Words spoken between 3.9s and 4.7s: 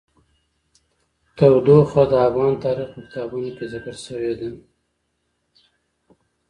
شوی دي.